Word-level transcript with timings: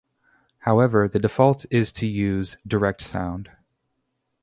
However, 0.61 1.07
the 1.07 1.19
default 1.19 1.67
is 1.69 1.91
to 1.91 2.07
use 2.07 2.57
DirectSound. 2.67 3.49